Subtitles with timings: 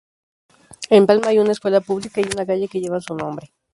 [0.89, 3.53] En Palma hay una escuela pública y un calle que llevan su nombre.